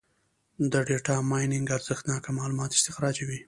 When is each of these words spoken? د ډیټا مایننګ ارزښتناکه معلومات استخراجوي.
د 0.71 0.73
ډیټا 0.87 1.15
مایننګ 1.29 1.67
ارزښتناکه 1.77 2.29
معلومات 2.39 2.71
استخراجوي. 2.73 3.39